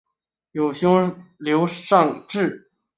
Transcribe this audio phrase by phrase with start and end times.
[0.53, 2.71] 有兄刘尚质。